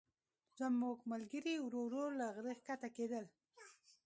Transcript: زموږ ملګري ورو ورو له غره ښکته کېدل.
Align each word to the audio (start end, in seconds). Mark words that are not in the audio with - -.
زموږ 0.59 0.97
ملګري 1.11 1.53
ورو 1.59 1.81
ورو 1.85 2.03
له 2.19 2.25
غره 2.35 2.53
ښکته 2.59 2.89
کېدل. 2.97 3.25